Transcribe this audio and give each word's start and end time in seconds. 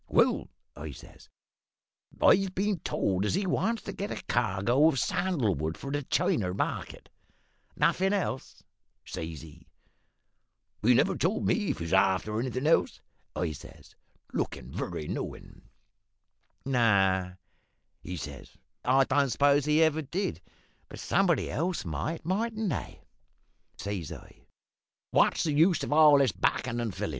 "`Well,' 0.09 0.47
I 0.75 0.89
says, 0.93 1.29
`I've 2.17 2.55
been 2.55 2.79
told 2.79 3.23
as 3.23 3.35
he 3.35 3.45
wants 3.45 3.83
to 3.83 3.93
get 3.93 4.09
a 4.09 4.23
cargo 4.23 4.87
of 4.87 4.97
sandal 4.97 5.53
wood 5.53 5.77
for 5.77 5.91
the 5.91 6.01
China 6.01 6.55
market.' 6.55 7.07
"`Nothin' 7.79 8.11
else?' 8.11 8.63
says 9.05 9.41
he. 9.43 9.67
"`He 10.83 10.95
never 10.95 11.15
told 11.15 11.45
me 11.45 11.53
as 11.69 11.77
he 11.77 11.83
was 11.83 11.93
after 11.93 12.39
anythin' 12.39 12.65
else,' 12.65 12.99
I 13.35 13.51
says, 13.51 13.93
lookin' 14.33 14.71
very 14.71 15.07
knowin'. 15.07 15.69
"`No,' 16.65 17.37
he 18.01 18.17
says, 18.17 18.57
`I 18.83 19.07
don't 19.07 19.29
suppose 19.29 19.65
he 19.65 19.83
ever 19.83 20.01
did; 20.01 20.41
but 20.89 20.97
somebody 20.99 21.51
else 21.51 21.85
might, 21.85 22.25
mightn't 22.25 22.71
they?' 22.71 23.03
"Says 23.77 24.11
I, 24.11 24.47
`What's 25.13 25.43
the 25.43 25.53
use 25.53 25.83
of 25.83 25.93
all 25.93 26.17
this 26.17 26.31
backin' 26.31 26.79
and 26.79 26.91
fillin'? 26.91 27.09